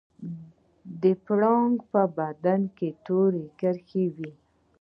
[1.01, 2.61] د پړانګ په بدن
[3.05, 4.31] تورې کرښې وي